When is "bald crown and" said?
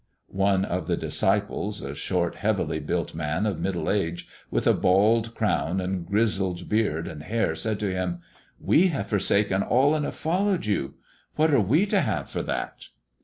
4.73-6.07